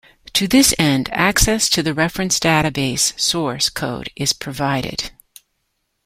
To 0.33 0.47
this 0.47 0.73
end, 0.79 1.09
access 1.13 1.69
to 1.69 1.83
the 1.83 1.93
reference 1.93 2.39
database 2.39 3.13
source 3.19 3.69
code 3.69 4.09
is 4.15 4.33
provided. 4.33 5.11